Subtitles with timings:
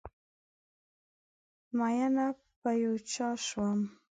[1.77, 2.27] ميېنه
[2.61, 3.79] په یو چا شم